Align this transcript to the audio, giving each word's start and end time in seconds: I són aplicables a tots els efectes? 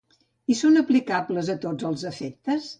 I 0.53 0.55
són 0.61 0.79
aplicables 0.81 1.53
a 1.57 1.59
tots 1.69 1.89
els 1.93 2.09
efectes? 2.15 2.69